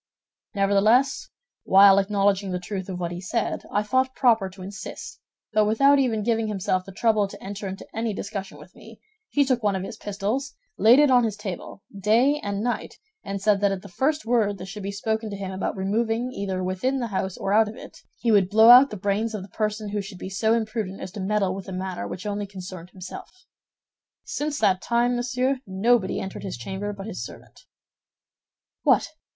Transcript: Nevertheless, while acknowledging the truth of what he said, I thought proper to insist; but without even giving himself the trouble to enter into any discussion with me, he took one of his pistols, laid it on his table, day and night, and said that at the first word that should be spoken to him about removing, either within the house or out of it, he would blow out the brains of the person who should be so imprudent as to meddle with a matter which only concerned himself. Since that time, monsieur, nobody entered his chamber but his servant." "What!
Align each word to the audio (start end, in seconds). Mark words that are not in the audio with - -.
Nevertheless, 0.55 1.29
while 1.63 1.99
acknowledging 1.99 2.49
the 2.51 2.57
truth 2.57 2.89
of 2.89 2.99
what 2.99 3.11
he 3.11 3.21
said, 3.21 3.61
I 3.71 3.83
thought 3.83 4.15
proper 4.15 4.49
to 4.49 4.63
insist; 4.63 5.19
but 5.53 5.65
without 5.65 5.99
even 5.99 6.23
giving 6.23 6.47
himself 6.47 6.85
the 6.85 6.91
trouble 6.91 7.27
to 7.27 7.39
enter 7.39 7.67
into 7.67 7.85
any 7.95 8.11
discussion 8.11 8.57
with 8.57 8.75
me, 8.75 8.99
he 9.29 9.45
took 9.45 9.61
one 9.61 9.75
of 9.75 9.83
his 9.83 9.97
pistols, 9.97 10.55
laid 10.75 10.97
it 10.97 11.11
on 11.11 11.23
his 11.23 11.37
table, 11.37 11.83
day 11.95 12.39
and 12.43 12.63
night, 12.63 12.95
and 13.23 13.39
said 13.39 13.61
that 13.61 13.71
at 13.71 13.83
the 13.83 13.87
first 13.87 14.25
word 14.25 14.57
that 14.57 14.65
should 14.65 14.81
be 14.81 14.91
spoken 14.91 15.29
to 15.29 15.35
him 15.35 15.51
about 15.51 15.77
removing, 15.77 16.31
either 16.31 16.63
within 16.63 16.97
the 16.97 17.09
house 17.13 17.37
or 17.37 17.53
out 17.53 17.67
of 17.69 17.75
it, 17.75 17.99
he 18.17 18.31
would 18.31 18.49
blow 18.49 18.71
out 18.71 18.89
the 18.89 18.97
brains 18.97 19.35
of 19.35 19.43
the 19.43 19.49
person 19.49 19.89
who 19.89 20.01
should 20.01 20.17
be 20.17 20.29
so 20.31 20.55
imprudent 20.55 20.99
as 20.99 21.11
to 21.11 21.19
meddle 21.19 21.53
with 21.53 21.67
a 21.67 21.71
matter 21.71 22.07
which 22.07 22.25
only 22.25 22.47
concerned 22.47 22.89
himself. 22.89 23.29
Since 24.23 24.57
that 24.61 24.81
time, 24.81 25.15
monsieur, 25.15 25.59
nobody 25.67 26.19
entered 26.19 26.41
his 26.41 26.57
chamber 26.57 26.91
but 26.91 27.05
his 27.05 27.23
servant." 27.23 27.67
"What! 28.81 29.09